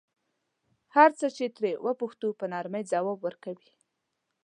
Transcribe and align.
هر 0.95 1.09
څه 1.19 1.27
چې 1.35 1.45
ترې 1.57 1.71
وپوښتو 1.85 2.27
په 2.39 2.45
نرمۍ 2.53 2.83
ځواب 2.91 3.19
ورکوي. 3.23 3.71